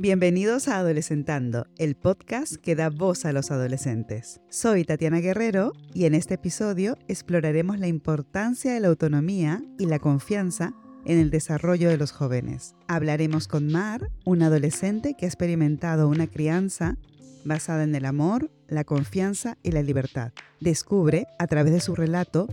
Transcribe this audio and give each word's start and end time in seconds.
Bienvenidos 0.00 0.68
a 0.68 0.78
Adolescentando, 0.78 1.66
el 1.76 1.96
podcast 1.96 2.54
que 2.54 2.76
da 2.76 2.88
voz 2.88 3.24
a 3.24 3.32
los 3.32 3.50
adolescentes. 3.50 4.40
Soy 4.48 4.84
Tatiana 4.84 5.18
Guerrero 5.18 5.72
y 5.92 6.04
en 6.04 6.14
este 6.14 6.34
episodio 6.34 6.96
exploraremos 7.08 7.80
la 7.80 7.88
importancia 7.88 8.72
de 8.72 8.78
la 8.78 8.86
autonomía 8.86 9.60
y 9.76 9.86
la 9.86 9.98
confianza 9.98 10.72
en 11.04 11.18
el 11.18 11.30
desarrollo 11.30 11.88
de 11.88 11.96
los 11.96 12.12
jóvenes. 12.12 12.76
Hablaremos 12.86 13.48
con 13.48 13.72
Mar, 13.72 14.08
una 14.24 14.46
adolescente 14.46 15.16
que 15.18 15.24
ha 15.24 15.28
experimentado 15.28 16.06
una 16.06 16.28
crianza 16.28 16.96
basada 17.44 17.82
en 17.82 17.92
el 17.96 18.04
amor, 18.04 18.52
la 18.68 18.84
confianza 18.84 19.58
y 19.64 19.72
la 19.72 19.82
libertad. 19.82 20.30
Descubre, 20.60 21.26
a 21.40 21.48
través 21.48 21.72
de 21.72 21.80
su 21.80 21.96
relato, 21.96 22.46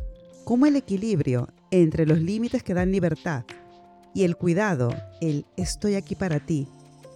cómo 0.45 0.65
el 0.65 0.75
equilibrio 0.77 1.49
entre 1.69 2.07
los 2.07 2.19
límites 2.19 2.63
que 2.63 2.73
dan 2.73 2.91
libertad 2.91 3.45
y 4.15 4.23
el 4.23 4.35
cuidado, 4.35 4.95
el 5.21 5.45
estoy 5.57 5.93
aquí 5.93 6.15
para 6.15 6.39
ti, 6.39 6.67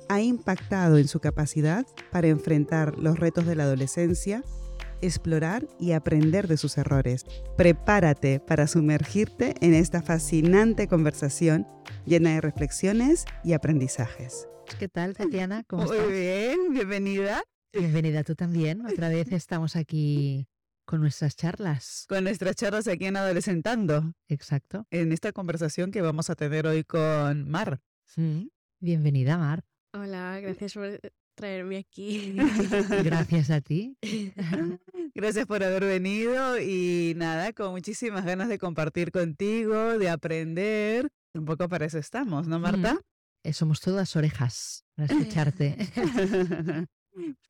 ha 0.09 0.21
impactado 0.21 0.97
en 0.97 1.07
su 1.07 1.19
capacidad 1.19 1.85
para 2.11 2.27
enfrentar 2.27 2.97
los 2.97 3.19
retos 3.19 3.45
de 3.45 3.55
la 3.55 3.63
adolescencia, 3.63 4.43
explorar 5.01 5.67
y 5.79 5.93
aprender 5.93 6.47
de 6.47 6.57
sus 6.57 6.77
errores. 6.77 7.25
Prepárate 7.55 8.39
para 8.39 8.67
sumergirte 8.67 9.55
en 9.61 9.73
esta 9.73 10.01
fascinante 10.01 10.87
conversación 10.87 11.65
llena 12.05 12.31
de 12.31 12.41
reflexiones 12.41 13.25
y 13.43 13.53
aprendizajes. 13.53 14.47
¿Qué 14.79 14.89
tal, 14.89 15.15
Tatiana? 15.15 15.64
¿Cómo 15.67 15.86
Muy 15.86 16.11
bien, 16.11 16.73
bienvenida. 16.73 17.41
Bienvenida 17.71 18.23
tú 18.23 18.36
también. 18.36 18.86
Otra 18.86 19.09
vez 19.09 19.31
estamos 19.31 19.75
aquí 19.75 20.47
con 20.86 21.01
nuestras 21.01 21.36
charlas. 21.36 22.05
Con 22.09 22.23
nuestras 22.23 22.55
charlas 22.55 22.87
aquí 22.87 23.05
en 23.05 23.15
Adolescentando. 23.15 24.14
Exacto. 24.28 24.87
En 24.89 25.11
esta 25.11 25.31
conversación 25.31 25.91
que 25.91 26.01
vamos 26.01 26.31
a 26.31 26.36
tener 26.36 26.65
hoy 26.65 26.83
con 26.83 27.47
Mar. 27.47 27.79
Sí. 28.05 28.51
Bienvenida, 28.79 29.37
Mar. 29.37 29.68
Hola, 29.93 30.39
gracias 30.39 30.74
por 30.74 31.00
traerme 31.34 31.78
aquí. 31.78 32.36
Gracias 33.03 33.50
a 33.50 33.61
ti. 33.61 33.98
Gracias 35.16 35.48
por 35.48 35.64
haber 35.64 35.86
venido 35.86 36.59
y 36.59 37.14
nada, 37.16 37.54
con 37.54 37.72
muchísimas 37.72 38.26
ganas 38.26 38.50
de 38.50 38.59
compartir 38.59 39.12
contigo, 39.12 39.98
de 39.98 40.09
aprender. 40.09 41.09
Un 41.34 41.46
poco 41.46 41.68
para 41.70 41.86
eso 41.86 41.98
estamos, 41.98 42.48
¿no, 42.48 42.59
Marta? 42.59 43.00
Eh, 43.44 43.54
somos 43.54 43.80
todas 43.80 44.16
orejas 44.16 44.86
para 44.96 45.14
escucharte. 45.14 45.78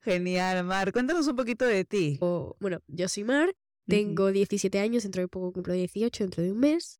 Genial, 0.02 0.64
Mar. 0.64 0.94
Cuéntanos 0.94 1.28
un 1.28 1.36
poquito 1.36 1.66
de 1.66 1.84
ti. 1.84 2.20
bueno, 2.59 2.80
yo 2.88 3.09
soy 3.09 3.24
Mar, 3.24 3.53
tengo 3.88 4.31
17 4.31 4.80
años, 4.80 5.03
dentro 5.03 5.22
de 5.22 5.28
poco 5.28 5.52
cumplo 5.52 5.74
18, 5.74 6.24
dentro 6.24 6.44
de 6.44 6.52
un 6.52 6.59
mes. 6.59 6.98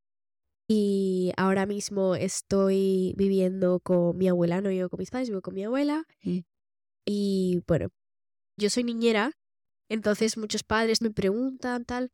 Y 0.72 1.31
ahora 1.36 1.66
mismo 1.66 2.14
estoy 2.14 3.16
viviendo 3.17 3.80
con 3.80 4.16
mi 4.16 4.28
abuela, 4.28 4.62
no 4.62 4.70
vivo 4.70 4.88
con 4.88 5.00
mis 5.00 5.09
padres, 5.09 5.30
vivo 5.30 5.42
con 5.42 5.56
mi 5.56 5.64
abuela. 5.64 6.06
Y 7.06 7.64
bueno, 7.67 7.89
yo 8.56 8.70
soy 8.70 8.84
niñera, 8.84 9.31
entonces 9.90 10.38
muchos 10.38 10.62
padres 10.62 11.02
me 11.02 11.09
preguntan 11.09 11.86
tal. 11.86 12.12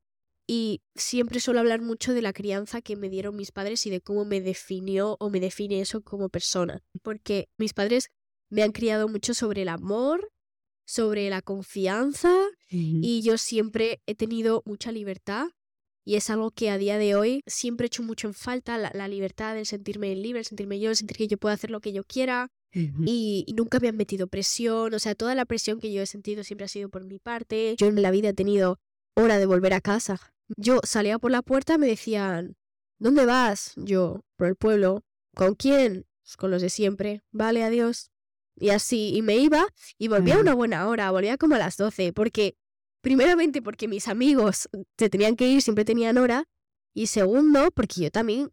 Y 0.47 0.81
siempre 0.95 1.41
suelo 1.41 1.59
hablar 1.59 1.81
mucho 1.81 2.13
de 2.13 2.21
la 2.21 2.31
crianza 2.31 2.81
que 2.81 2.95
me 2.95 3.09
dieron 3.09 3.35
mis 3.35 3.51
padres 3.51 3.85
y 3.87 3.89
de 3.89 3.99
cómo 3.99 4.23
me 4.23 4.39
definió 4.39 5.17
o 5.19 5.29
me 5.29 5.41
define 5.41 5.81
eso 5.81 6.01
como 6.01 6.29
persona. 6.29 6.81
Porque 7.01 7.49
mis 7.57 7.73
padres 7.73 8.07
me 8.49 8.63
han 8.63 8.71
criado 8.71 9.09
mucho 9.09 9.33
sobre 9.33 9.63
el 9.63 9.69
amor, 9.69 10.31
sobre 10.85 11.29
la 11.29 11.41
confianza 11.41 12.33
y 12.69 13.21
yo 13.21 13.37
siempre 13.37 14.01
he 14.05 14.15
tenido 14.15 14.63
mucha 14.65 14.93
libertad 14.93 15.47
y 16.05 16.15
es 16.15 16.29
algo 16.29 16.51
que 16.51 16.69
a 16.69 16.77
día 16.77 16.99
de 16.99 17.15
hoy 17.15 17.41
siempre 17.47 17.85
he 17.85 17.87
hecho 17.87 18.03
mucho 18.03 18.27
en 18.27 18.35
falta, 18.35 18.77
la, 18.77 19.07
libertad, 19.07 19.57
el 19.57 19.65
sentirme 19.65 20.15
libre, 20.15 20.39
el 20.39 20.45
sentirme 20.45 20.79
yo, 20.79 20.91
el 20.91 20.95
sentir 20.95 21.17
que 21.17 21.27
yo 21.27 21.37
puedo 21.37 21.53
hacer 21.53 21.71
lo 21.71 21.81
que 21.81 21.91
yo 21.91 22.03
quiera. 22.03 22.51
y, 22.71 23.45
nunca 23.55 23.79
me 23.79 23.87
han 23.87 23.97
metido 23.97 24.27
presión, 24.27 24.93
o 24.93 24.99
sea, 24.99 25.15
toda 25.15 25.33
la 25.33 25.45
presión 25.45 25.79
que 25.79 25.91
yo 25.91 26.01
he 26.01 26.05
sentido 26.05 26.43
siempre 26.43 26.65
ha 26.65 26.67
sido 26.67 26.89
por 26.89 27.05
mi 27.05 27.19
parte. 27.19 27.75
Yo 27.77 27.87
en 27.87 28.01
la 28.01 28.11
vida 28.11 28.29
he 28.29 28.33
tenido 28.33 28.79
hora 29.15 29.39
de 29.39 29.45
volver 29.47 29.73
a 29.73 29.81
casa. 29.81 30.19
Yo 30.57 30.79
salía 30.83 31.17
por 31.17 31.31
la 31.31 31.41
puerta, 31.41 31.77
me 31.77 31.87
decían, 31.87 32.55
¿dónde 32.99 33.25
vas? 33.25 33.73
Yo, 33.75 34.21
por 34.37 34.47
el 34.47 34.55
pueblo. 34.55 35.03
¿Con 35.35 35.55
quién? 35.55 36.05
Pues 36.21 36.37
con 36.37 36.51
los 36.51 36.61
de 36.61 36.69
siempre. 36.69 37.23
Vale, 37.31 37.63
adiós. 37.63 38.11
Y 38.57 38.69
así, 38.69 39.15
y 39.15 39.21
me 39.21 39.37
iba 39.37 39.65
y 39.97 40.07
volvía 40.07 40.35
a 40.35 40.39
una 40.39 40.53
buena 40.53 40.87
hora, 40.87 41.11
volvía 41.11 41.37
como 41.37 41.55
a 41.55 41.59
las 41.59 41.77
12, 41.77 42.13
porque 42.13 42.55
Primeramente 43.05 43.61
porque 43.61 43.87
mis 43.87 44.07
amigos 44.07 44.67
se 44.97 45.09
tenían 45.11 45.35
que 45.35 45.47
ir, 45.47 45.61
siempre 45.61 45.85
tenían 45.85 46.17
hora. 46.17 46.45
Y 46.91 47.05
segundo, 47.05 47.69
porque 47.69 48.01
yo 48.01 48.09
también, 48.09 48.49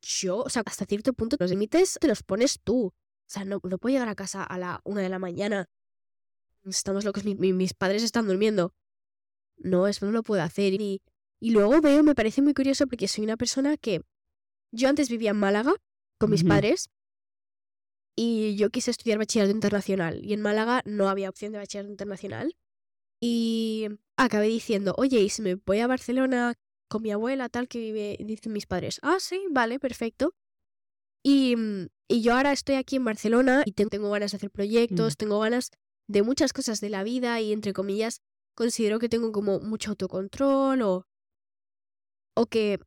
yo, 0.00 0.38
o 0.38 0.48
sea, 0.48 0.62
hasta 0.64 0.86
cierto 0.86 1.12
punto 1.12 1.36
los 1.38 1.50
límites 1.50 1.98
te 2.00 2.08
los 2.08 2.22
pones 2.22 2.58
tú. 2.64 2.86
O 2.86 2.94
sea, 3.26 3.44
no, 3.44 3.60
no 3.62 3.76
puedo 3.76 3.92
llegar 3.92 4.08
a 4.08 4.14
casa 4.14 4.44
a 4.44 4.56
la 4.56 4.80
una 4.84 5.02
de 5.02 5.10
la 5.10 5.18
mañana. 5.18 5.68
Estamos 6.64 7.04
locos, 7.04 7.22
mis 7.26 7.74
padres 7.74 8.02
están 8.02 8.26
durmiendo. 8.26 8.72
No, 9.58 9.86
eso 9.86 10.06
no 10.06 10.12
lo 10.12 10.22
puedo 10.22 10.40
hacer. 10.40 10.72
Y, 10.72 11.02
y 11.38 11.50
luego 11.50 11.82
veo, 11.82 12.02
me 12.02 12.14
parece 12.14 12.40
muy 12.40 12.54
curioso 12.54 12.86
porque 12.86 13.08
soy 13.08 13.24
una 13.24 13.36
persona 13.36 13.76
que 13.76 14.00
yo 14.70 14.88
antes 14.88 15.10
vivía 15.10 15.32
en 15.32 15.36
Málaga 15.36 15.74
con 16.16 16.30
mis 16.30 16.44
padres 16.44 16.88
y 18.16 18.56
yo 18.56 18.70
quise 18.70 18.90
estudiar 18.90 19.18
bachillerato 19.18 19.52
internacional. 19.52 20.24
Y 20.24 20.32
en 20.32 20.40
Málaga 20.40 20.80
no 20.86 21.10
había 21.10 21.28
opción 21.28 21.52
de 21.52 21.58
bachillerato 21.58 21.90
internacional. 21.90 22.56
Y 23.24 23.86
acabé 24.16 24.48
diciendo, 24.48 24.94
oye, 24.98 25.20
¿y 25.20 25.28
si 25.28 25.42
me 25.42 25.54
voy 25.54 25.78
a 25.78 25.86
Barcelona 25.86 26.54
con 26.88 27.02
mi 27.02 27.12
abuela, 27.12 27.48
tal 27.48 27.68
que 27.68 27.78
vive, 27.78 28.18
dicen 28.18 28.52
mis 28.52 28.66
padres? 28.66 28.98
Ah, 29.00 29.18
sí, 29.20 29.44
vale, 29.48 29.78
perfecto. 29.78 30.34
Y, 31.22 31.54
mm, 31.54 31.86
y 32.08 32.22
yo 32.22 32.34
ahora 32.34 32.50
estoy 32.50 32.74
aquí 32.74 32.96
en 32.96 33.04
Barcelona 33.04 33.62
y 33.64 33.72
tengo 33.74 34.10
ganas 34.10 34.32
de 34.32 34.38
hacer 34.38 34.50
proyectos, 34.50 35.12
mm. 35.12 35.16
tengo 35.16 35.38
ganas 35.38 35.70
de 36.08 36.22
muchas 36.24 36.52
cosas 36.52 36.80
de 36.80 36.90
la 36.90 37.04
vida 37.04 37.40
y, 37.40 37.52
entre 37.52 37.72
comillas, 37.72 38.22
considero 38.56 38.98
que 38.98 39.08
tengo 39.08 39.30
como 39.30 39.60
mucho 39.60 39.90
autocontrol 39.90 40.82
o, 40.82 41.06
o 42.34 42.46
que, 42.46 42.80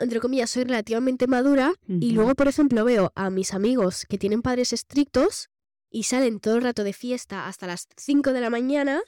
entre 0.00 0.18
comillas, 0.18 0.50
soy 0.50 0.64
relativamente 0.64 1.28
madura. 1.28 1.74
Y 1.86 2.10
luego, 2.10 2.34
por 2.34 2.48
ejemplo, 2.48 2.84
veo 2.84 3.12
a 3.14 3.30
mis 3.30 3.54
amigos 3.54 4.04
que 4.08 4.18
tienen 4.18 4.42
padres 4.42 4.72
estrictos 4.72 5.48
y 5.92 6.02
salen 6.02 6.40
todo 6.40 6.56
el 6.56 6.62
rato 6.62 6.82
de 6.82 6.92
fiesta 6.92 7.46
hasta 7.46 7.68
las 7.68 7.86
5 7.96 8.32
de 8.32 8.40
la 8.40 8.50
mañana 8.50 9.00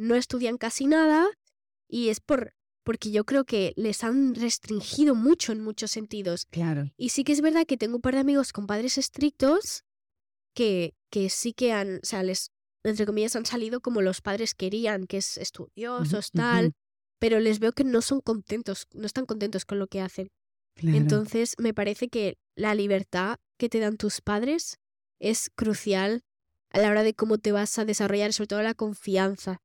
no 0.00 0.14
estudian 0.14 0.56
casi 0.56 0.86
nada 0.86 1.28
y 1.86 2.08
es 2.08 2.20
por 2.20 2.54
porque 2.82 3.10
yo 3.10 3.24
creo 3.24 3.44
que 3.44 3.74
les 3.76 4.02
han 4.02 4.34
restringido 4.34 5.14
mucho 5.14 5.52
en 5.52 5.60
muchos 5.60 5.90
sentidos. 5.90 6.46
Claro. 6.46 6.90
Y 6.96 7.10
sí 7.10 7.24
que 7.24 7.32
es 7.32 7.42
verdad 7.42 7.66
que 7.66 7.76
tengo 7.76 7.96
un 7.96 8.02
par 8.02 8.14
de 8.14 8.20
amigos 8.20 8.52
con 8.52 8.66
padres 8.66 8.96
estrictos 8.96 9.84
que, 10.54 10.94
que 11.10 11.28
sí 11.28 11.52
que 11.52 11.72
han, 11.72 11.96
o 11.96 12.06
sea, 12.06 12.22
les, 12.22 12.50
entre 12.82 13.04
comillas, 13.04 13.36
han 13.36 13.44
salido 13.44 13.80
como 13.80 14.00
los 14.00 14.22
padres 14.22 14.54
querían, 14.54 15.06
que 15.06 15.18
es 15.18 15.36
estudiosos, 15.36 16.30
tal, 16.32 16.72
pero 17.18 17.38
les 17.38 17.58
veo 17.58 17.72
que 17.72 17.84
no 17.84 18.00
son 18.00 18.22
contentos, 18.22 18.86
no 18.94 19.06
están 19.06 19.26
contentos 19.26 19.66
con 19.66 19.78
lo 19.78 19.86
que 19.86 20.00
hacen. 20.00 20.30
Entonces, 20.76 21.54
me 21.58 21.74
parece 21.74 22.08
que 22.08 22.38
la 22.56 22.74
libertad 22.74 23.36
que 23.58 23.68
te 23.68 23.78
dan 23.78 23.98
tus 23.98 24.22
padres 24.22 24.78
es 25.20 25.50
crucial 25.54 26.22
a 26.70 26.78
la 26.78 26.90
hora 26.90 27.02
de 27.02 27.12
cómo 27.12 27.36
te 27.36 27.52
vas 27.52 27.78
a 27.78 27.84
desarrollar, 27.84 28.32
sobre 28.32 28.48
todo 28.48 28.62
la 28.62 28.74
confianza. 28.74 29.60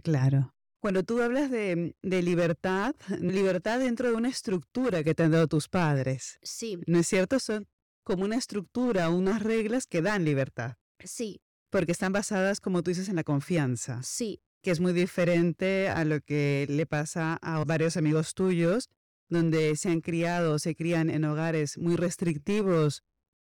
Claro. 0.00 0.54
Cuando 0.80 1.04
tú 1.04 1.20
hablas 1.22 1.50
de, 1.50 1.94
de, 2.02 2.22
libertad, 2.22 2.94
libertad 3.20 3.78
dentro 3.78 4.08
de 4.08 4.16
una 4.16 4.28
estructura 4.28 5.04
que 5.04 5.14
te 5.14 5.22
han 5.22 5.30
dado 5.30 5.46
tus 5.46 5.68
padres. 5.68 6.38
Sí. 6.42 6.78
¿No 6.86 6.98
es 6.98 7.06
cierto? 7.06 7.38
Son 7.38 7.68
como 8.02 8.24
una 8.24 8.36
estructura, 8.36 9.10
unas 9.10 9.42
reglas 9.42 9.86
que 9.86 10.02
dan 10.02 10.24
libertad. 10.24 10.76
Sí. 10.98 11.40
Porque 11.70 11.92
están 11.92 12.12
basadas, 12.12 12.60
como 12.60 12.82
tú 12.82 12.90
dices, 12.90 13.08
en 13.08 13.16
la 13.16 13.24
confianza. 13.24 14.02
Sí. 14.02 14.42
Que 14.60 14.70
es 14.70 14.80
muy 14.80 14.92
diferente 14.92 15.88
a 15.88 16.04
lo 16.04 16.20
que 16.20 16.66
le 16.68 16.86
pasa 16.86 17.38
a 17.42 17.64
varios 17.64 17.96
amigos 17.96 18.34
tuyos, 18.34 18.90
donde 19.28 19.76
se 19.76 19.88
han 19.88 20.00
criado, 20.00 20.58
se 20.58 20.74
crían 20.74 21.10
en 21.10 21.24
hogares 21.24 21.78
muy 21.78 21.96
restrictivos, 21.96 23.02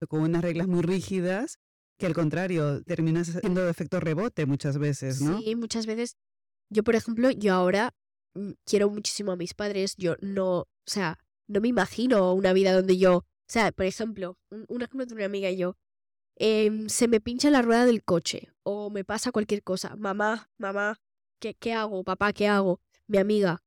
con 0.08 0.20
unas 0.20 0.42
reglas 0.42 0.68
muy 0.68 0.82
rígidas, 0.82 1.58
que 1.98 2.06
al 2.06 2.14
contrario, 2.14 2.82
terminan 2.84 3.24
siendo 3.24 3.64
de 3.64 3.70
efecto 3.70 3.98
rebote 3.98 4.46
muchas 4.46 4.78
veces, 4.78 5.20
¿no? 5.20 5.40
Sí, 5.40 5.56
muchas 5.56 5.86
veces 5.86 6.16
yo, 6.70 6.84
por 6.84 6.94
ejemplo, 6.96 7.30
yo 7.30 7.54
ahora 7.54 7.94
mm, 8.34 8.52
quiero 8.64 8.90
muchísimo 8.90 9.32
a 9.32 9.36
mis 9.36 9.54
padres. 9.54 9.94
Yo 9.96 10.16
no, 10.20 10.60
o 10.60 10.66
sea, 10.86 11.18
no 11.46 11.60
me 11.60 11.68
imagino 11.68 12.32
una 12.34 12.52
vida 12.52 12.72
donde 12.72 12.98
yo, 12.98 13.16
o 13.18 13.24
sea, 13.48 13.72
por 13.72 13.86
ejemplo, 13.86 14.38
un, 14.50 14.82
ejemplo 14.82 15.06
de 15.06 15.14
una 15.14 15.24
amiga 15.24 15.50
y 15.50 15.56
yo, 15.58 15.76
em, 16.36 16.88
se 16.88 17.08
me 17.08 17.20
pincha 17.20 17.50
la 17.50 17.62
rueda 17.62 17.86
del 17.86 18.04
coche 18.04 18.50
o 18.62 18.90
me 18.90 19.04
pasa 19.04 19.32
cualquier 19.32 19.62
cosa. 19.62 19.96
Mamá, 19.96 20.50
mamá, 20.58 21.00
¿qué, 21.40 21.54
¿qué 21.54 21.72
hago? 21.72 22.04
Papá, 22.04 22.32
¿qué 22.32 22.48
hago? 22.48 22.80
Mi 23.06 23.18
amiga, 23.18 23.62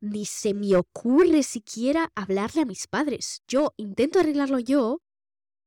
ni 0.00 0.24
se 0.26 0.54
me 0.54 0.76
ocurre 0.76 1.42
siquiera 1.42 2.10
hablarle 2.14 2.62
a 2.62 2.66
mis 2.66 2.86
padres. 2.86 3.42
Yo 3.48 3.74
intento 3.76 4.20
arreglarlo 4.20 4.58
yo 4.58 5.02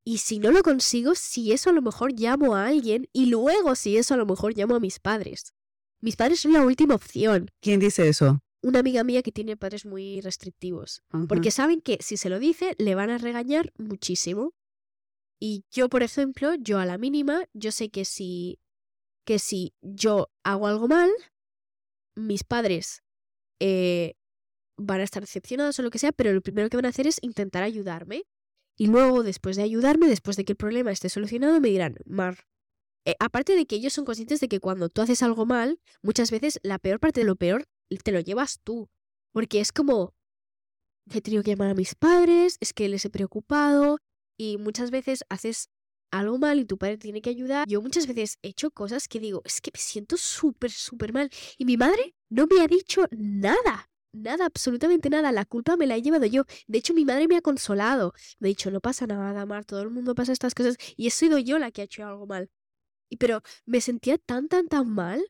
y 0.04 0.18
si 0.20 0.40
no 0.40 0.52
lo 0.52 0.64
consigo, 0.64 1.14
si 1.16 1.52
eso 1.52 1.70
a 1.70 1.74
lo 1.74 1.82
mejor 1.82 2.14
llamo 2.14 2.56
a 2.56 2.66
alguien 2.68 3.08
y 3.14 3.28
luego 3.28 3.76
si 3.76 3.98
eso 3.98 4.16
a 4.16 4.18
lo 4.18 4.26
mejor 4.26 4.58
llamo 4.58 4.76
a 4.76 4.80
mis 4.80 5.00
padres. 5.00 5.54
Mis 6.02 6.16
padres 6.16 6.40
son 6.40 6.54
la 6.54 6.64
última 6.64 6.96
opción. 6.96 7.52
¿Quién 7.62 7.80
dice 7.80 8.08
eso? 8.08 8.42
Una 8.62 8.80
amiga 8.80 9.04
mía 9.04 9.22
que 9.22 9.32
tiene 9.32 9.58
padres 9.58 9.86
muy 9.86 10.22
restrictivos. 10.22 11.04
Porque 11.28 11.52
saben 11.52 11.82
que 11.82 11.98
si 12.02 12.18
se 12.18 12.30
lo 12.30 12.40
dice, 12.40 12.76
le 12.78 12.96
van 12.96 13.10
a 13.10 13.18
regañar 13.18 13.74
muchísimo. 13.78 14.54
Y 15.40 15.64
yo, 15.72 15.88
por 15.90 16.04
ejemplo, 16.04 16.56
yo 16.56 16.80
a 16.80 16.86
la 16.86 16.98
mínima, 16.98 17.46
yo 17.54 17.72
sé 17.72 17.90
que 17.90 18.04
si, 18.04 18.60
que 19.26 19.40
si 19.40 19.74
yo 19.82 20.30
hago 20.44 20.68
algo 20.68 20.88
mal, 20.90 21.10
mis 22.16 22.44
padres 22.44 23.04
eh, 23.62 24.16
van 24.78 25.00
a 25.00 25.04
estar 25.04 25.24
decepcionados 25.24 25.80
o 25.80 25.84
lo 25.84 25.90
que 25.90 26.00
sea, 26.00 26.12
pero 26.12 26.34
lo 26.34 26.42
primero 26.42 26.70
que 26.70 26.78
van 26.78 26.86
a 26.86 26.90
hacer 26.90 27.08
es 27.08 27.20
intentar 27.22 27.64
ayudarme. 27.64 28.24
Y 28.78 28.88
luego, 28.88 29.24
después 29.24 29.58
de 29.58 29.64
ayudarme, 29.64 30.08
después 30.08 30.38
de 30.38 30.46
que 30.46 30.54
el 30.54 30.58
problema 30.58 30.92
esté 30.92 31.10
solucionado, 31.10 31.60
me 31.60 31.70
dirán, 31.70 31.98
Mar, 32.06 32.46
eh, 33.10 33.16
aparte 33.20 33.56
de 33.56 33.66
que 33.66 33.76
ellos 33.76 33.94
son 33.94 34.06
conscientes 34.06 34.40
de 34.40 34.48
que 34.48 34.60
cuando 34.60 34.90
tú 34.90 35.02
haces 35.02 35.24
algo 35.24 35.46
mal, 35.46 35.80
muchas 36.04 36.30
veces 36.30 36.60
la 36.62 36.78
peor 36.78 37.00
parte 37.00 37.22
de 37.22 37.26
lo 37.26 37.36
peor 37.36 37.66
te 38.04 38.12
lo 38.12 38.20
llevas 38.20 38.60
tú. 38.64 38.88
Porque 39.32 39.60
es 39.60 39.72
como, 39.72 40.14
he 41.12 41.22
tenido 41.22 41.42
que 41.42 41.52
llamar 41.52 41.72
a 41.72 41.74
mis 41.74 41.96
padres, 41.96 42.58
es 42.60 42.74
que 42.74 42.88
les 42.88 43.06
he 43.06 43.10
preocupado 43.10 43.98
y 44.38 44.58
muchas 44.58 44.92
veces 44.92 45.24
haces 45.30 45.70
algo 46.12 46.38
mal 46.38 46.60
y 46.60 46.66
tu 46.66 46.78
padre 46.78 46.98
tiene 46.98 47.22
que 47.22 47.30
ayudar. 47.30 47.68
Yo 47.68 47.82
muchas 47.82 48.06
veces 48.06 48.38
he 48.44 48.50
hecho 48.50 48.70
cosas 48.70 49.08
que 49.08 49.20
digo, 49.20 49.42
es 49.44 49.60
que 49.62 49.72
me 49.74 49.80
siento 49.80 50.18
súper, 50.18 50.72
súper 50.72 51.14
mal. 51.14 51.30
Y 51.58 51.66
mi 51.66 51.78
madre 51.78 52.16
no 52.30 52.46
me 52.46 52.62
ha 52.62 52.68
dicho 52.68 53.06
nada. 53.12 53.90
Nada, 54.12 54.46
absolutamente 54.46 55.10
nada. 55.10 55.32
La 55.32 55.46
culpa 55.46 55.78
me 55.78 55.86
la 55.86 55.96
he 55.96 56.02
llevado 56.02 56.26
yo. 56.26 56.46
De 56.68 56.80
hecho, 56.80 56.96
mi 56.96 57.06
madre 57.06 57.28
me 57.28 57.38
ha 57.38 57.42
consolado. 57.42 58.14
Me 58.40 58.48
ha 58.48 58.50
dicho, 58.50 58.72
no 58.72 58.82
pasa 58.82 59.06
nada, 59.06 59.46
Mar, 59.46 59.66
todo 59.66 59.82
el 59.82 59.92
mundo 59.92 60.16
pasa 60.16 60.32
estas 60.32 60.56
cosas. 60.56 60.78
Y 60.96 61.08
he 61.08 61.12
sido 61.12 61.38
yo 61.38 61.60
la 61.60 61.72
que 61.72 61.82
ha 61.82 61.86
hecho 61.86 62.06
algo 62.06 62.26
mal. 62.26 62.50
Pero 63.18 63.42
me 63.66 63.82
sentía 63.82 64.18
tan, 64.18 64.48
tan, 64.48 64.68
tan 64.68 64.88
mal. 64.90 65.24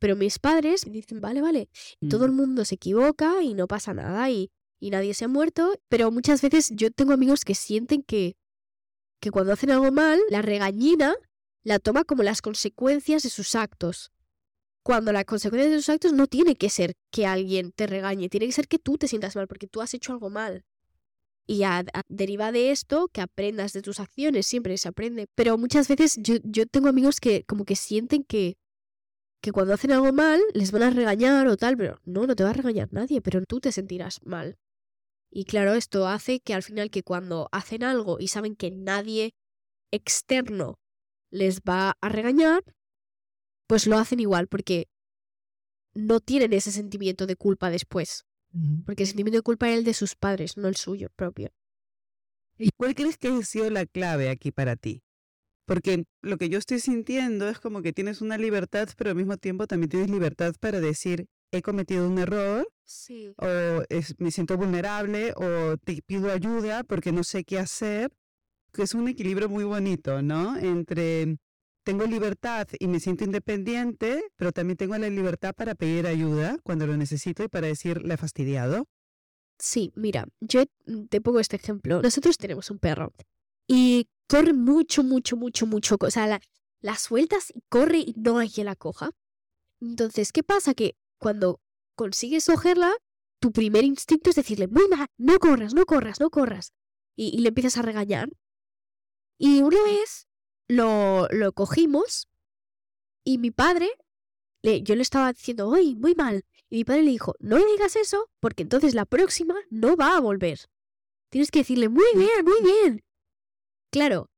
Pero 0.00 0.14
mis 0.14 0.38
padres 0.38 0.86
me 0.86 0.92
dicen, 0.92 1.20
vale, 1.20 1.40
vale, 1.40 1.68
todo 2.08 2.24
el 2.26 2.32
Mm. 2.32 2.36
mundo 2.36 2.64
se 2.64 2.76
equivoca 2.76 3.42
y 3.42 3.54
no 3.54 3.66
pasa 3.66 3.94
nada 3.94 4.30
y, 4.30 4.50
y 4.78 4.90
nadie 4.90 5.12
se 5.14 5.24
ha 5.24 5.28
muerto. 5.28 5.74
Pero 5.88 6.10
muchas 6.12 6.40
veces 6.42 6.70
yo 6.74 6.90
tengo 6.92 7.12
amigos 7.12 7.44
que 7.44 7.54
sienten 7.56 8.02
que, 8.02 8.36
que 9.20 9.30
cuando 9.32 9.52
hacen 9.52 9.70
algo 9.72 9.90
mal, 9.90 10.20
la 10.30 10.42
regañina 10.42 11.16
la 11.64 11.80
toma 11.80 12.04
como 12.04 12.22
las 12.22 12.40
consecuencias 12.42 13.24
de 13.24 13.30
sus 13.30 13.54
actos. 13.56 14.12
Cuando 14.84 15.12
la 15.12 15.24
consecuencia 15.24 15.68
de 15.68 15.76
sus 15.78 15.88
actos 15.88 16.12
no 16.12 16.28
tiene 16.28 16.54
que 16.54 16.70
ser 16.70 16.94
que 17.10 17.26
alguien 17.26 17.72
te 17.72 17.86
regañe, 17.86 18.28
tiene 18.28 18.46
que 18.46 18.52
ser 18.52 18.68
que 18.68 18.78
tú 18.78 18.96
te 18.96 19.08
sientas 19.08 19.34
mal 19.36 19.48
porque 19.48 19.66
tú 19.66 19.80
has 19.82 19.92
hecho 19.92 20.12
algo 20.12 20.30
mal. 20.30 20.64
Y 21.50 21.62
a, 21.62 21.82
deriva 22.08 22.52
de 22.52 22.70
esto 22.70 23.08
que 23.08 23.22
aprendas 23.22 23.72
de 23.72 23.80
tus 23.80 24.00
acciones, 24.00 24.46
siempre 24.46 24.76
se 24.76 24.88
aprende. 24.88 25.26
Pero 25.34 25.56
muchas 25.56 25.88
veces 25.88 26.18
yo, 26.20 26.34
yo 26.44 26.66
tengo 26.66 26.88
amigos 26.88 27.20
que 27.20 27.44
como 27.44 27.64
que 27.64 27.74
sienten 27.74 28.22
que, 28.22 28.58
que 29.40 29.50
cuando 29.50 29.72
hacen 29.72 29.92
algo 29.92 30.12
mal 30.12 30.40
les 30.52 30.72
van 30.72 30.82
a 30.82 30.90
regañar 30.90 31.46
o 31.48 31.56
tal, 31.56 31.78
pero 31.78 31.98
no, 32.04 32.26
no 32.26 32.36
te 32.36 32.44
va 32.44 32.50
a 32.50 32.52
regañar 32.52 32.92
nadie, 32.92 33.22
pero 33.22 33.42
tú 33.46 33.60
te 33.60 33.72
sentirás 33.72 34.20
mal. 34.26 34.58
Y 35.30 35.44
claro, 35.44 35.72
esto 35.72 36.06
hace 36.06 36.40
que 36.40 36.52
al 36.52 36.62
final 36.62 36.90
que 36.90 37.02
cuando 37.02 37.48
hacen 37.50 37.82
algo 37.82 38.18
y 38.20 38.28
saben 38.28 38.54
que 38.54 38.70
nadie 38.70 39.34
externo 39.90 40.78
les 41.30 41.60
va 41.60 41.96
a 42.02 42.08
regañar, 42.10 42.62
pues 43.66 43.86
lo 43.86 43.96
hacen 43.96 44.20
igual 44.20 44.48
porque 44.48 44.88
no 45.94 46.20
tienen 46.20 46.52
ese 46.52 46.72
sentimiento 46.72 47.26
de 47.26 47.36
culpa 47.36 47.70
después. 47.70 48.27
Porque 48.86 49.02
el 49.04 49.06
sentimiento 49.08 49.38
de 49.38 49.42
culpa 49.42 49.68
es 49.68 49.78
el 49.78 49.84
de 49.84 49.94
sus 49.94 50.14
padres, 50.16 50.56
no 50.56 50.68
el 50.68 50.76
suyo 50.76 51.08
propio. 51.14 51.50
¿Y 52.56 52.70
cuál 52.76 52.94
crees 52.94 53.16
que 53.18 53.28
ha 53.28 53.42
sido 53.42 53.70
la 53.70 53.86
clave 53.86 54.30
aquí 54.30 54.50
para 54.50 54.74
ti? 54.76 55.02
Porque 55.66 56.04
lo 56.22 56.38
que 56.38 56.48
yo 56.48 56.58
estoy 56.58 56.80
sintiendo 56.80 57.48
es 57.48 57.60
como 57.60 57.82
que 57.82 57.92
tienes 57.92 58.20
una 58.22 58.38
libertad, 58.38 58.88
pero 58.96 59.10
al 59.10 59.16
mismo 59.16 59.36
tiempo 59.36 59.66
también 59.66 59.90
tienes 59.90 60.10
libertad 60.10 60.54
para 60.58 60.80
decir, 60.80 61.26
he 61.52 61.62
cometido 61.62 62.08
un 62.08 62.18
error, 62.18 62.68
Sí. 62.84 63.34
o 63.36 63.82
es- 63.90 64.14
me 64.18 64.30
siento 64.30 64.56
vulnerable, 64.56 65.34
o 65.36 65.76
te 65.76 66.00
pido 66.02 66.32
ayuda 66.32 66.84
porque 66.84 67.12
no 67.12 67.22
sé 67.24 67.44
qué 67.44 67.58
hacer. 67.58 68.10
Que 68.72 68.82
es 68.82 68.94
un 68.94 69.08
equilibrio 69.08 69.48
muy 69.48 69.64
bonito, 69.64 70.20
¿no? 70.22 70.56
Entre 70.58 71.36
tengo 71.88 72.04
libertad 72.04 72.68
y 72.78 72.86
me 72.86 73.00
siento 73.00 73.24
independiente, 73.24 74.22
pero 74.36 74.52
también 74.52 74.76
tengo 74.76 74.98
la 74.98 75.08
libertad 75.08 75.54
para 75.54 75.74
pedir 75.74 76.06
ayuda 76.06 76.58
cuando 76.62 76.86
lo 76.86 76.98
necesito 76.98 77.42
y 77.42 77.48
para 77.48 77.66
decir, 77.66 78.02
le 78.02 78.12
he 78.12 78.16
fastidiado. 78.18 78.86
Sí, 79.58 79.90
mira, 79.96 80.28
yo 80.38 80.64
te 81.08 81.22
pongo 81.22 81.40
este 81.40 81.56
ejemplo. 81.56 82.02
Nosotros 82.02 82.36
tenemos 82.36 82.70
un 82.70 82.78
perro 82.78 83.14
y 83.66 84.06
corre 84.28 84.52
mucho, 84.52 85.02
mucho, 85.02 85.38
mucho, 85.38 85.64
mucho. 85.64 85.96
O 85.98 86.10
sea, 86.10 86.26
la, 86.26 86.42
la 86.82 86.96
sueltas 86.96 87.52
y 87.54 87.62
corre 87.70 88.00
y 88.00 88.14
no 88.18 88.36
hay 88.36 88.50
quien 88.50 88.66
la 88.66 88.76
coja. 88.76 89.12
Entonces, 89.80 90.30
¿qué 90.30 90.42
pasa? 90.42 90.74
Que 90.74 90.94
cuando 91.16 91.58
consigues 91.94 92.44
cogerla, 92.44 92.92
tu 93.40 93.50
primer 93.50 93.84
instinto 93.84 94.28
es 94.28 94.36
decirle, 94.36 94.68
muy 94.68 94.88
mal, 94.88 95.06
no 95.16 95.38
corras, 95.38 95.72
no 95.72 95.86
corras, 95.86 96.20
no 96.20 96.28
corras. 96.28 96.74
Y, 97.16 97.34
y 97.34 97.38
le 97.38 97.48
empiezas 97.48 97.78
a 97.78 97.82
regañar. 97.82 98.28
Y 99.38 99.62
una 99.62 99.82
vez 99.84 100.27
lo, 100.68 101.26
lo 101.30 101.52
cogimos 101.52 102.28
y 103.24 103.38
mi 103.38 103.50
padre, 103.50 103.90
le, 104.62 104.82
yo 104.82 104.94
le 104.94 105.02
estaba 105.02 105.32
diciendo, 105.32 105.72
¡ay, 105.74 105.94
muy 105.96 106.14
mal! 106.14 106.44
Y 106.70 106.78
mi 106.78 106.84
padre 106.84 107.02
le 107.02 107.10
dijo, 107.10 107.34
no 107.40 107.58
le 107.58 107.66
digas 107.66 107.96
eso, 107.96 108.30
porque 108.40 108.62
entonces 108.62 108.94
la 108.94 109.06
próxima 109.06 109.54
no 109.70 109.96
va 109.96 110.16
a 110.16 110.20
volver. 110.20 110.60
Tienes 111.30 111.50
que 111.50 111.60
decirle, 111.60 111.88
muy 111.88 112.06
bien, 112.14 112.44
muy 112.44 112.62
bien. 112.62 113.04
Claro, 113.90 114.30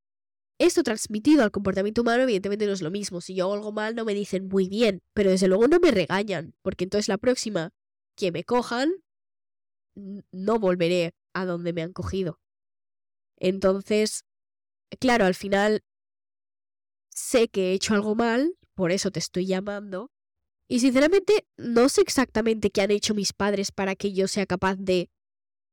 esto 0.59 0.83
transmitido 0.83 1.43
al 1.43 1.51
comportamiento 1.51 2.03
humano 2.03 2.23
evidentemente 2.23 2.67
no 2.67 2.73
es 2.73 2.83
lo 2.83 2.91
mismo. 2.91 3.21
Si 3.21 3.35
yo 3.35 3.45
hago 3.45 3.55
algo 3.55 3.73
mal 3.73 3.95
no 3.95 4.05
me 4.05 4.15
dicen 4.15 4.49
muy 4.49 4.69
bien, 4.69 5.03
pero 5.15 5.31
desde 5.31 5.49
luego 5.49 5.67
no 5.69 5.81
me 5.81 5.91
regañan, 5.91 6.55
porque 6.63 6.85
entonces 6.85 7.09
la 7.09 7.19
próxima 7.19 7.71
que 8.17 8.31
me 8.31 8.45
cojan, 8.45 8.93
no 9.95 10.59
volveré 10.59 11.15
a 11.33 11.47
donde 11.47 11.73
me 11.73 11.83
han 11.83 11.93
cogido. 11.93 12.41
Entonces, 13.39 14.25
claro, 14.99 15.25
al 15.25 15.35
final 15.35 15.83
sé 17.11 17.49
que 17.49 17.71
he 17.71 17.73
hecho 17.75 17.95
algo 17.95 18.15
mal, 18.15 18.57
por 18.75 18.93
eso 18.93 19.11
te 19.11 19.19
estoy 19.19 19.47
llamando, 19.47 20.11
y 20.71 20.79
sinceramente, 20.79 21.45
no 21.57 21.89
sé 21.89 22.01
exactamente 22.01 22.71
qué 22.71 22.81
han 22.81 22.93
hecho 22.93 23.13
mis 23.13 23.33
padres 23.33 23.73
para 23.73 23.97
que 23.97 24.13
yo 24.13 24.29
sea 24.29 24.47
capaz 24.47 24.77
de 24.77 25.11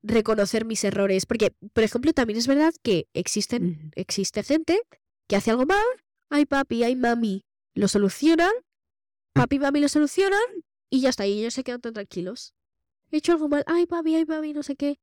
reconocer 0.01 0.65
mis 0.65 0.83
errores. 0.83 1.27
Porque, 1.27 1.53
por 1.73 1.83
ejemplo, 1.83 2.13
también 2.13 2.39
es 2.39 2.47
verdad 2.47 2.73
que 2.81 3.07
existen, 3.13 3.91
existe 3.95 4.41
gente 4.41 4.81
que 5.27 5.35
hace 5.35 5.51
algo 5.51 5.67
mal, 5.67 5.85
ay 6.31 6.47
papi, 6.47 6.83
ay 6.83 6.95
mami, 6.95 7.45
lo 7.75 7.87
solucionan, 7.87 8.51
papi 9.33 9.57
y 9.57 9.59
mami 9.59 9.81
lo 9.81 9.87
solucionan, 9.87 10.41
y 10.89 11.01
ya 11.01 11.09
está, 11.09 11.27
y 11.27 11.41
ellos 11.41 11.53
se 11.53 11.63
quedan 11.63 11.81
tan 11.81 11.93
tranquilos. 11.93 12.55
He 13.11 13.17
hecho 13.17 13.33
algo 13.33 13.49
mal, 13.49 13.63
ay 13.67 13.85
papi, 13.85 14.15
ay 14.15 14.25
mami, 14.25 14.53
no 14.53 14.63
sé 14.63 14.75
qué. 14.75 14.99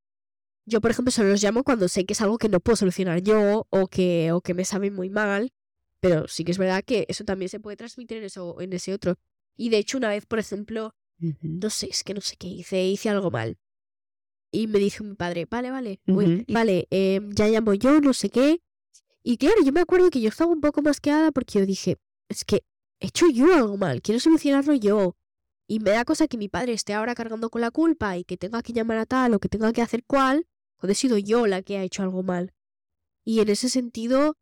Yo, 0.67 0.81
por 0.81 0.91
ejemplo, 0.91 1.13
solo 1.13 1.29
los 1.29 1.41
llamo 1.41 1.63
cuando 1.63 1.87
sé 1.87 2.05
que 2.05 2.15
es 2.15 2.21
algo 2.21 2.39
que 2.39 2.49
no 2.49 2.59
puedo 2.59 2.75
solucionar 2.75 3.23
yo 3.23 3.69
o 3.71 3.87
que, 3.87 4.33
o 4.33 4.41
que 4.41 4.55
me 4.55 4.65
sabe 4.65 4.91
muy 4.91 5.09
mal. 5.09 5.53
Pero 6.05 6.29
sí 6.29 6.45
que 6.45 6.53
es 6.53 6.59
verdad 6.59 6.85
que 6.85 7.07
eso 7.09 7.25
también 7.25 7.49
se 7.49 7.61
puede 7.61 7.79
transmitir 7.79 8.19
en, 8.19 8.25
eso, 8.25 8.61
en 8.61 8.75
ese 8.75 8.93
otro. 8.93 9.15
Y 9.57 9.71
de 9.71 9.79
hecho, 9.79 9.97
una 9.97 10.11
vez, 10.11 10.27
por 10.27 10.39
ejemplo, 10.39 10.95
no 11.41 11.71
sé, 11.71 11.89
es 11.91 12.05
que 12.05 12.13
no 12.13 12.21
sé 12.21 12.37
qué 12.37 12.47
hice, 12.47 12.85
hice 12.85 13.09
algo 13.09 13.31
mal. 13.31 13.57
Y 14.53 14.67
me 14.67 14.79
dijo 14.81 15.03
mi 15.03 15.15
padre, 15.15 15.47
vale, 15.47 15.71
vale, 15.71 16.01
vale, 16.49 16.89
eh, 16.91 17.21
ya 17.31 17.49
llamo 17.49 17.73
yo, 17.73 18.03
no 18.03 18.13
sé 18.13 18.29
qué. 18.29 18.61
Y 19.23 19.39
claro, 19.39 19.65
yo 19.65 19.73
me 19.73 19.81
acuerdo 19.81 20.11
que 20.11 20.21
yo 20.21 20.29
estaba 20.29 20.53
un 20.53 20.61
poco 20.61 20.83
masqueada 20.83 21.33
porque 21.33 21.61
yo 21.61 21.65
dije, 21.65 21.97
es 22.29 22.45
que 22.45 22.65
he 23.01 23.07
hecho 23.07 23.27
yo 23.31 23.55
algo 23.55 23.79
mal, 23.79 24.03
quiero 24.03 24.21
solucionarlo 24.21 24.75
yo. 24.75 25.17
Y 25.67 25.81
me 25.81 25.93
da 25.93 26.05
cosa 26.05 26.29
que 26.29 26.37
mi 26.37 26.51
padre 26.51 26.75
esté 26.75 26.93
ahora 26.93 27.15
cargando 27.15 27.49
con 27.49 27.63
la 27.63 27.71
culpa 27.71 28.19
y 28.19 28.25
que 28.25 28.37
tenga 28.37 28.61
que 28.61 28.75
llamar 28.75 28.99
a 28.99 29.07
tal 29.07 29.33
o 29.33 29.39
que 29.39 29.49
tenga 29.49 29.73
que 29.73 29.81
hacer 29.81 30.05
cual, 30.05 30.47
cuando 30.77 30.93
he 30.93 30.97
sido 30.97 31.17
yo 31.17 31.47
la 31.47 31.63
que 31.63 31.79
ha 31.79 31.83
hecho 31.83 32.03
algo 32.03 32.23
mal. 32.23 32.53
Y 33.25 33.41
en 33.41 33.49
ese 33.49 33.71
sentido, 33.71 34.37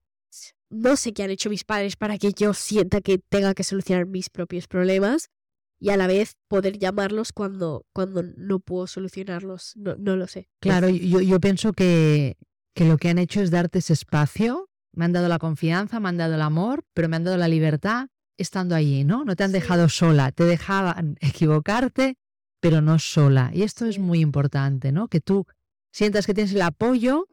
no 0.73 0.97
sé 0.97 1.13
qué 1.13 1.23
han 1.23 1.31
hecho 1.31 1.51
mis 1.51 1.65
padres 1.65 1.97
para 1.97 2.19
que 2.19 2.33
yo 2.33 2.55
sienta 2.55 3.01
que 3.01 3.19
tenga 3.19 3.55
que 3.55 3.63
solucionar 3.63 4.07
mis 4.07 4.31
propios 4.31 4.67
problemas 4.67 5.29
y 5.79 5.91
a 5.91 5.97
la 5.97 6.07
vez 6.07 6.35
poder 6.49 6.79
llamarlos 6.79 7.33
cuando, 7.33 7.85
cuando 7.93 8.23
no 8.37 8.61
puedo 8.61 8.87
solucionarlos. 8.87 9.73
No, 9.77 9.95
no 9.97 10.17
lo 10.17 10.27
sé. 10.27 10.49
Claro, 10.61 10.89
yo, 10.89 11.21
yo 11.21 11.41
pienso 11.41 11.73
que, 11.73 12.37
que 12.75 12.87
lo 12.87 12.97
que 12.99 13.09
han 13.09 13.19
hecho 13.19 13.41
es 13.41 13.51
darte 13.51 13.81
ese 13.81 13.93
espacio. 13.93 14.69
Me 14.95 15.05
han 15.05 15.13
dado 15.13 15.29
la 15.29 15.39
confianza, 15.39 16.01
me 16.01 16.09
han 16.09 16.17
dado 16.19 16.35
el 16.35 16.43
amor, 16.43 16.85
pero 16.95 17.09
me 17.09 17.17
han 17.17 17.25
dado 17.25 17.37
la 17.37 17.49
libertad 17.49 18.09
estando 18.39 18.75
allí, 18.75 19.05
¿no? 19.05 19.25
No 19.25 19.37
te 19.37 19.45
han 19.45 19.51
Sí. 19.51 19.55
dejado 19.55 19.89
sola, 19.89 20.33
te 20.33 20.45
dejaban 20.45 21.17
equivocarte, 21.21 22.17
pero 22.61 22.81
no 22.81 22.99
sola. 22.99 23.51
Y 23.53 23.63
esto 23.63 23.87
es 23.87 23.99
muy 23.99 24.21
importante, 24.21 24.93
¿no? 24.93 25.09
Que 25.09 25.21
tú 25.21 25.47
sientas 25.93 26.27
que 26.27 26.35
tienes 26.35 26.55
el 26.55 26.63
apoyo, 26.63 27.27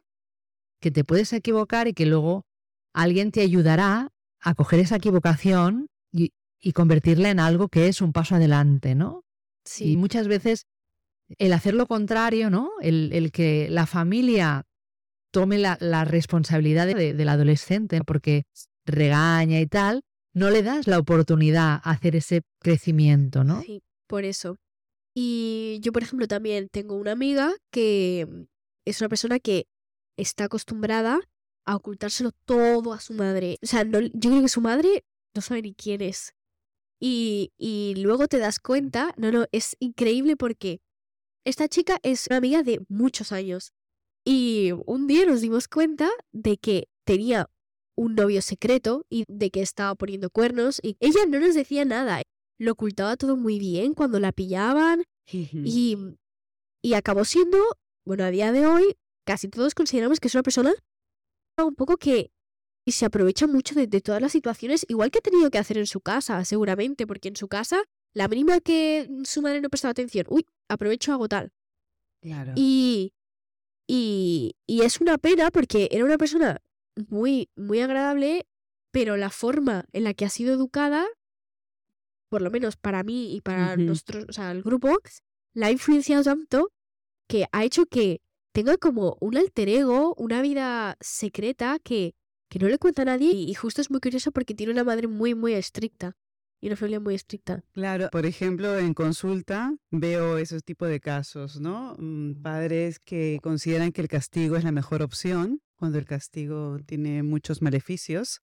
que 0.81 0.91
te 0.91 1.03
puedes 1.03 1.31
equivocar 1.33 1.87
y 1.87 1.93
que 1.93 2.05
luego 2.05 2.45
alguien 2.93 3.31
te 3.31 3.41
ayudará 3.41 4.09
a 4.41 4.53
coger 4.55 4.79
esa 4.79 4.95
equivocación 4.97 5.87
y, 6.11 6.31
y 6.59 6.71
convertirla 6.73 7.29
en 7.29 7.39
algo 7.39 7.67
que 7.67 7.87
es 7.87 8.01
un 8.01 8.13
paso 8.13 8.35
adelante, 8.35 8.95
¿no? 8.95 9.23
Y 9.65 9.69
Sí, 9.69 9.97
muchas 9.97 10.27
veces 10.27 10.65
el 11.37 11.53
hacer 11.53 11.73
lo 11.75 11.85
contrario, 11.85 12.49
¿no? 12.49 12.71
El, 12.81 13.11
el 13.13 13.31
que 13.31 13.67
la 13.69 13.85
familia 13.85 14.65
tome 15.31 15.57
la, 15.59 15.77
la 15.79 16.05
responsabilidad 16.05 16.87
de- 16.87 17.13
del 17.13 17.29
adolescente 17.29 18.01
porque 18.03 18.43
regaña 18.85 19.59
y 19.59 19.67
tal, 19.67 20.01
no 20.33 20.49
le 20.49 20.63
das 20.63 20.87
la 20.87 20.97
oportunidad 20.97 21.81
a 21.83 21.91
hacer 21.91 22.15
ese 22.15 22.41
crecimiento, 22.59 23.43
¿no? 23.43 23.61
sí, 23.61 23.83
por 24.07 24.23
eso. 24.23 24.57
Y 25.15 25.79
yo, 25.81 25.91
por 25.91 26.01
ejemplo, 26.03 26.27
también 26.27 26.69
tengo 26.71 26.95
una 26.95 27.11
amiga 27.11 27.51
que 27.71 28.27
es 28.85 29.01
una 29.01 29.09
persona 29.09 29.39
que 29.39 29.65
está 30.17 30.45
acostumbrada 30.45 31.19
a 31.69 31.75
ocultárselo 31.75 32.31
todo 32.45 32.93
a 32.93 32.99
su 32.99 33.13
madre. 33.13 33.59
O 33.61 33.67
sea, 33.67 33.83
no, 33.83 33.99
yo 34.01 34.31
creo 34.31 34.41
que 34.41 34.49
su 34.49 34.59
madre 34.59 35.05
no 35.35 35.41
sabe 35.43 35.61
ni 35.61 35.75
quién 35.75 36.01
es. 36.01 36.33
Y, 36.99 37.51
y 37.59 37.93
luego 37.97 38.27
te 38.27 38.39
das 38.39 38.59
cuenta, 38.59 39.13
no, 39.17 39.31
no, 39.31 39.45
es 39.51 39.77
increíble 39.79 40.35
porque 40.35 40.81
esta 41.45 41.67
chica 41.67 41.99
es 42.01 42.25
una 42.27 42.37
amiga 42.37 42.63
de 42.63 42.83
muchos 42.89 43.31
años. 43.31 43.71
Y 44.25 44.71
un 44.87 45.05
día 45.05 45.27
nos 45.27 45.41
dimos 45.41 45.67
cuenta 45.67 46.09
de 46.31 46.57
que 46.57 46.87
tenía 47.05 47.51
un 47.95 48.15
novio 48.15 48.41
secreto 48.41 49.05
y 49.07 49.25
de 49.27 49.51
que 49.51 49.61
estaba 49.61 49.93
poniendo 49.93 50.31
cuernos 50.31 50.79
y 50.81 50.97
ella 50.99 51.27
no 51.27 51.39
nos 51.39 51.53
decía 51.53 51.85
nada. 51.85 52.23
Lo 52.57 52.71
ocultaba 52.71 53.15
todo 53.15 53.37
muy 53.37 53.59
bien 53.59 53.93
cuando 53.93 54.19
la 54.19 54.31
pillaban 54.31 55.03
y, 55.31 55.97
y 56.81 56.93
acabó 56.95 57.25
siendo, 57.25 57.59
bueno, 58.05 58.23
a 58.23 58.31
día 58.31 58.51
de 58.51 58.65
hoy 58.65 58.97
casi 59.23 59.49
todos 59.49 59.75
consideramos 59.75 60.19
que 60.19 60.29
es 60.29 60.33
una 60.33 60.41
persona 60.41 60.73
un 61.65 61.75
poco 61.75 61.97
que 61.97 62.31
se 62.87 63.05
aprovecha 63.05 63.47
mucho 63.47 63.75
de, 63.75 63.87
de 63.87 64.01
todas 64.01 64.21
las 64.21 64.31
situaciones, 64.31 64.85
igual 64.89 65.11
que 65.11 65.19
ha 65.19 65.21
tenido 65.21 65.51
que 65.51 65.57
hacer 65.57 65.77
en 65.77 65.85
su 65.85 66.01
casa, 66.01 66.43
seguramente, 66.45 67.05
porque 67.05 67.29
en 67.29 67.35
su 67.35 67.47
casa 67.47 67.83
la 68.13 68.27
mínima 68.27 68.59
que 68.59 69.07
su 69.23 69.41
madre 69.41 69.61
no 69.61 69.69
prestaba 69.69 69.91
atención, 69.91 70.25
uy, 70.29 70.45
aprovecho 70.67 71.13
hago 71.13 71.27
tal. 71.27 71.51
Claro. 72.21 72.53
Y, 72.55 73.13
y, 73.87 74.55
y 74.65 74.81
es 74.81 74.99
una 74.99 75.17
pena 75.17 75.51
porque 75.51 75.87
era 75.91 76.03
una 76.03 76.17
persona 76.17 76.61
muy, 77.07 77.49
muy 77.55 77.79
agradable, 77.79 78.47
pero 78.91 79.17
la 79.17 79.29
forma 79.29 79.85
en 79.93 80.03
la 80.03 80.13
que 80.13 80.25
ha 80.25 80.29
sido 80.29 80.53
educada, 80.53 81.05
por 82.29 82.41
lo 82.41 82.51
menos 82.51 82.77
para 82.77 83.03
mí 83.03 83.35
y 83.35 83.41
para 83.41 83.77
nosotros, 83.77 84.25
o 84.29 84.33
sea, 84.33 84.51
el 84.51 84.63
grupo, 84.63 84.97
la 85.53 85.67
ha 85.67 85.71
influenciado 85.71 86.23
tanto 86.23 86.71
que 87.27 87.45
ha 87.51 87.63
hecho 87.63 87.85
que 87.85 88.21
tenga 88.51 88.77
como 88.77 89.17
un 89.19 89.37
alter 89.37 89.69
ego, 89.69 90.15
una 90.15 90.41
vida 90.41 90.97
secreta 90.99 91.79
que, 91.83 92.15
que 92.49 92.59
no 92.59 92.67
le 92.67 92.77
cuenta 92.77 93.03
a 93.03 93.05
nadie. 93.05 93.31
Y, 93.31 93.49
y 93.49 93.53
justo 93.53 93.81
es 93.81 93.91
muy 93.91 93.99
curioso 93.99 94.31
porque 94.31 94.53
tiene 94.53 94.73
una 94.73 94.83
madre 94.83 95.07
muy, 95.07 95.35
muy 95.35 95.53
estricta. 95.53 96.15
Y 96.61 96.67
una 96.67 96.75
familia 96.75 96.99
muy 96.99 97.15
estricta. 97.15 97.63
Claro, 97.71 98.09
por 98.11 98.25
ejemplo, 98.25 98.77
en 98.77 98.93
consulta 98.93 99.73
veo 99.91 100.37
esos 100.37 100.61
tipos 100.65 100.89
de 100.89 100.99
casos, 100.99 101.61
¿no? 101.61 101.95
Mm, 101.97 102.41
Padres 102.41 102.99
que 102.99 103.39
consideran 103.41 103.93
que 103.93 104.01
el 104.01 104.09
castigo 104.09 104.57
es 104.57 104.65
la 104.65 104.73
mejor 104.73 105.01
opción, 105.01 105.61
cuando 105.77 105.97
el 105.97 106.05
castigo 106.05 106.77
tiene 106.85 107.23
muchos 107.23 107.61
maleficios, 107.61 108.41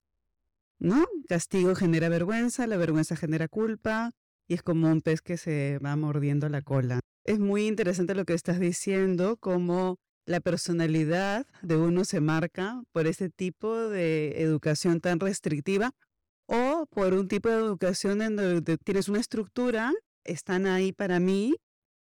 ¿no? 0.78 1.04
Castigo 1.28 1.74
genera 1.74 2.08
vergüenza, 2.08 2.66
la 2.66 2.78
vergüenza 2.78 3.16
genera 3.16 3.48
culpa 3.48 4.12
y 4.48 4.54
es 4.54 4.62
como 4.62 4.90
un 4.90 5.00
pez 5.00 5.22
que 5.22 5.36
se 5.36 5.78
va 5.84 5.96
mordiendo 5.96 6.48
la 6.48 6.62
cola. 6.62 7.00
Es 7.24 7.38
muy 7.38 7.66
interesante 7.66 8.14
lo 8.14 8.24
que 8.24 8.34
estás 8.34 8.60
diciendo, 8.60 9.36
cómo 9.36 9.96
la 10.26 10.40
personalidad 10.40 11.46
de 11.62 11.76
uno 11.76 12.04
se 12.04 12.20
marca 12.20 12.82
por 12.92 13.06
ese 13.06 13.30
tipo 13.30 13.88
de 13.88 14.42
educación 14.42 15.00
tan 15.00 15.20
restrictiva 15.20 15.92
o 16.46 16.86
por 16.90 17.14
un 17.14 17.28
tipo 17.28 17.48
de 17.48 17.56
educación 17.56 18.22
en 18.22 18.36
donde 18.36 18.78
tienes 18.78 19.08
una 19.08 19.20
estructura, 19.20 19.92
están 20.24 20.66
ahí 20.66 20.92
para 20.92 21.20
mí, 21.20 21.56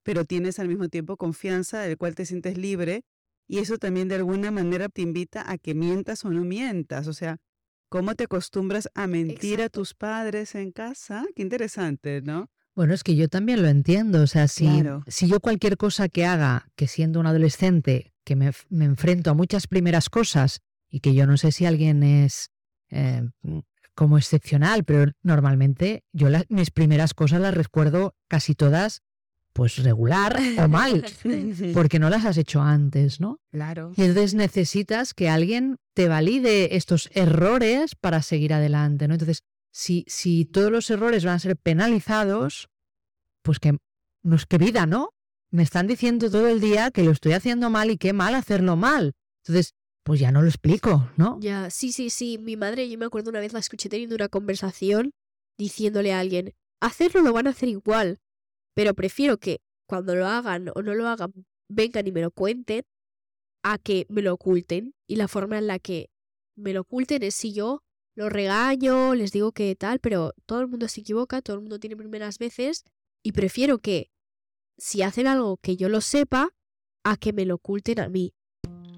pero 0.04 0.26
tienes 0.26 0.60
al 0.60 0.68
mismo 0.68 0.90
tiempo 0.90 1.18
confianza 1.18 1.82
del 1.82 1.98
cual 1.98 2.16
te 2.16 2.26
sientes 2.26 2.58
libre 2.58 3.04
y 3.48 3.60
eso 3.60 3.78
también 3.78 4.08
de 4.08 4.16
alguna 4.16 4.52
manera 4.52 4.90
te 4.90 5.02
invita 5.02 5.50
a 5.50 5.58
que 5.58 5.74
mientas 5.74 6.26
o 6.26 6.30
no 6.30 6.44
mientas, 6.44 7.08
o 7.08 7.14
sea, 7.14 7.38
cómo 7.94 8.16
te 8.16 8.24
acostumbras 8.24 8.90
a 8.96 9.06
mentir 9.06 9.62
a 9.62 9.70
tus 9.70 9.94
padres 9.94 10.56
en 10.56 10.72
casa, 10.72 11.26
qué 11.36 11.44
interesante, 11.44 12.24
¿no? 12.24 12.50
Bueno, 12.76 12.96
es 12.96 13.04
que 13.04 13.16
yo 13.16 13.28
también 13.28 13.62
lo 13.62 13.68
entiendo. 13.68 14.24
O 14.24 14.26
sea, 14.26 14.48
si, 14.48 14.66
Claro. 14.66 15.04
si 15.06 15.28
yo 15.28 15.40
cualquier 15.40 15.78
cosa 15.78 16.10
que 16.10 16.26
haga, 16.26 16.66
que 16.76 16.88
siendo 16.88 17.20
un 17.20 17.28
adolescente, 17.28 18.12
que 18.26 18.36
me, 18.36 18.52
me 18.70 18.86
enfrento 18.86 19.30
a 19.30 19.36
muchas 19.36 19.68
primeras 19.68 20.10
cosas 20.10 20.62
y 20.90 21.02
que 21.02 21.14
yo 21.14 21.28
no 21.28 21.38
sé 21.38 21.52
si 21.52 21.68
alguien 21.68 22.02
es 22.02 22.50
eh, 22.90 23.30
como 23.94 24.18
excepcional, 24.18 24.84
pero 24.86 25.12
normalmente 25.22 26.04
yo 26.14 26.30
las- 26.30 26.46
mis 26.50 26.72
primeras 26.72 27.14
cosas 27.14 27.42
las 27.42 27.54
recuerdo 27.54 28.16
casi 28.28 28.56
todas 28.56 29.02
pues 29.54 29.78
regular 29.78 30.40
o 30.58 30.68
mal, 30.68 31.06
porque 31.74 32.00
no 32.00 32.10
las 32.10 32.26
has 32.26 32.38
hecho 32.38 32.62
antes, 32.62 33.20
¿no? 33.20 33.40
Claro. 33.52 33.94
Y 33.96 34.02
entonces 34.02 34.34
necesitas 34.34 35.14
que 35.14 35.30
alguien 35.30 35.78
te 35.94 36.08
valide 36.08 36.76
estos 36.76 37.10
errores 37.14 37.96
para 37.96 38.22
seguir 38.24 38.54
adelante, 38.54 39.08
¿no? 39.08 39.14
Entonces, 39.14 39.44
si, 39.72 40.06
si 40.08 40.46
todos 40.46 40.72
los 40.72 40.90
errores 40.90 41.24
van 41.24 41.36
a 41.36 41.40
ser 41.40 41.56
penalizados, 41.56 42.70
pues 43.44 43.60
que 43.60 43.78
no 44.24 44.36
es 44.36 44.46
que 44.46 44.58
vida, 44.58 44.86
¿no? 44.86 45.10
Me 45.52 45.62
están 45.62 45.86
diciendo 45.86 46.32
todo 46.32 46.48
el 46.48 46.60
día 46.60 46.90
que 46.90 47.04
lo 47.04 47.12
estoy 47.12 47.34
haciendo 47.34 47.70
mal 47.70 47.92
y 47.92 47.98
qué 47.98 48.12
mal 48.12 48.34
hacerlo 48.34 48.76
mal. 48.76 49.14
Entonces, 49.44 49.74
pues 50.04 50.20
ya 50.20 50.32
no 50.32 50.42
lo 50.42 50.48
explico, 50.48 51.12
¿no? 51.16 51.40
Ya, 51.40 51.70
sí, 51.70 51.92
sí, 51.92 52.10
sí. 52.10 52.38
Mi 52.40 52.58
madre, 52.58 52.90
yo 52.90 52.98
me 52.98 53.06
acuerdo 53.06 53.30
una 53.30 53.40
vez 53.40 53.54
la 53.54 53.60
escuché 53.60 53.88
teniendo 53.88 54.16
una 54.16 54.30
conversación 54.30 55.12
diciéndole 55.58 56.14
a 56.14 56.20
alguien, 56.20 56.54
hacerlo 56.82 57.22
lo 57.22 57.34
van 57.34 57.48
a 57.48 57.52
hacer 57.52 57.70
igual, 57.70 58.20
pero 58.74 58.94
prefiero 58.94 59.38
que 59.38 59.62
cuando 59.88 60.16
lo 60.16 60.28
hagan 60.28 60.70
o 60.76 60.82
no 60.82 60.94
lo 60.94 61.08
hagan, 61.08 61.34
vengan 61.70 62.08
y 62.08 62.12
me 62.12 62.22
lo 62.22 62.32
cuenten, 62.32 62.84
a 63.64 63.78
que 63.78 64.06
me 64.10 64.22
lo 64.22 64.34
oculten. 64.34 64.94
Y 65.08 65.16
la 65.16 65.28
forma 65.28 65.58
en 65.58 65.68
la 65.68 65.80
que 65.80 66.10
me 66.56 66.74
lo 66.74 66.82
oculten 66.82 67.24
es 67.24 67.36
si 67.36 67.54
yo 67.54 67.84
lo 68.16 68.30
regaño, 68.30 69.16
les 69.16 69.32
digo 69.32 69.52
que 69.52 69.76
tal, 69.76 70.00
pero 70.00 70.34
todo 70.46 70.62
el 70.62 70.68
mundo 70.68 70.88
se 70.88 71.02
equivoca, 71.02 71.42
todo 71.42 71.56
el 71.56 71.62
mundo 71.62 71.80
tiene 71.80 71.96
primeras 71.96 72.38
veces, 72.38 72.84
y 73.24 73.32
prefiero 73.32 73.80
que 73.80 74.12
si 74.78 75.02
hacen 75.02 75.28
algo 75.28 75.58
que 75.58 75.78
yo 75.78 75.90
lo 75.90 76.02
sepa, 76.02 76.50
a 77.04 77.18
que 77.18 77.34
me 77.34 77.46
lo 77.46 77.56
oculten 77.56 78.00
a 78.00 78.10
mí. 78.10 78.34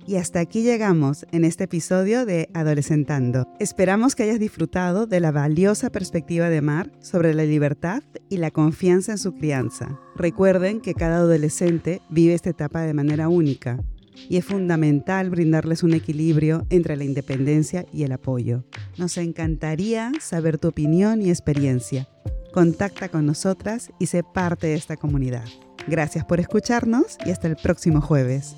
Y 0.08 0.18
hasta 0.18 0.40
aquí 0.40 0.62
llegamos 0.62 1.26
en 1.32 1.46
este 1.46 1.64
episodio 1.64 2.28
de 2.28 2.50
Adolescentando. 2.54 3.48
Esperamos 3.60 4.14
que 4.14 4.22
hayas 4.22 4.40
disfrutado 4.40 5.08
de 5.08 5.20
la 5.20 5.32
valiosa 5.32 5.90
perspectiva 5.90 6.50
de 6.50 6.62
Mar 6.62 6.92
sobre 7.00 7.34
la 7.34 7.44
libertad 7.44 8.04
y 8.30 8.38
la 8.38 8.52
confianza 8.52 9.14
en 9.14 9.18
su 9.18 9.34
crianza. 9.34 10.00
Recuerden 10.16 10.80
que 10.80 10.94
cada 10.94 11.18
adolescente 11.18 12.04
vive 12.10 12.36
esta 12.36 12.52
etapa 12.52 12.82
de 12.82 12.94
manera 12.94 13.30
única 13.30 13.80
y 14.30 14.38
es 14.38 14.46
fundamental 14.46 15.32
brindarles 15.32 15.82
un 15.82 15.94
equilibrio 15.94 16.68
entre 16.70 16.98
la 16.98 17.04
independencia 17.04 17.86
y 17.92 18.04
el 18.04 18.12
apoyo. 18.12 18.64
Nos 18.98 19.18
encantaría 19.18 20.12
saber 20.22 20.60
tu 20.60 20.68
opinión 20.68 21.24
y 21.24 21.30
experiencia. 21.30 22.08
Contacta 22.54 23.10
con 23.10 23.26
nosotras 23.26 23.92
y 24.00 24.06
sé 24.06 24.22
parte 24.24 24.68
de 24.68 24.76
esta 24.76 24.98
comunidad. 24.98 25.46
Gracias 25.88 26.26
por 26.26 26.40
escucharnos 26.40 27.18
y 27.26 27.32
hasta 27.32 27.48
el 27.48 27.56
próximo 27.56 28.02
jueves. 28.02 28.56